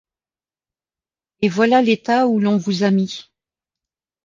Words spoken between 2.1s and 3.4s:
où l’on vous a mis!